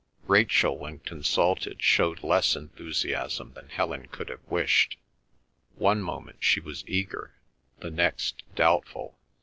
Rachel, 0.25 0.79
when 0.79 0.97
consulted, 0.97 1.79
showed 1.79 2.23
less 2.23 2.55
enthusiasm 2.55 3.53
than 3.53 3.69
Helen 3.69 4.07
could 4.07 4.29
have 4.29 4.41
wished. 4.49 4.97
One 5.75 6.01
moment 6.01 6.37
she 6.43 6.59
was 6.59 6.83
eager, 6.87 7.35
the 7.81 7.91
next 7.91 8.41
doubtful. 8.55 9.19